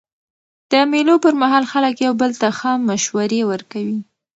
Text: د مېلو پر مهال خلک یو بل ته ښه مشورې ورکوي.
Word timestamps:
د 0.71 0.73
مېلو 0.91 1.15
پر 1.23 1.33
مهال 1.41 1.65
خلک 1.71 1.95
یو 2.05 2.13
بل 2.21 2.31
ته 2.41 2.47
ښه 2.57 2.71
مشورې 2.89 3.41
ورکوي. 3.51 3.99